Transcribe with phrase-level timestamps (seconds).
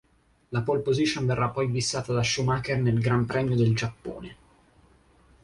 [0.55, 4.35] La "pole position" verrà poi bissata da Schumacher nel Gran Premio del Giappone.